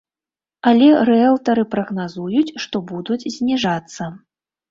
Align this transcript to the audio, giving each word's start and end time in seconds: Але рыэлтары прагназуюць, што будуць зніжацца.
Але 0.69 0.87
рыэлтары 1.09 1.65
прагназуюць, 1.75 2.55
што 2.65 2.81
будуць 2.95 3.21
зніжацца. 3.35 4.09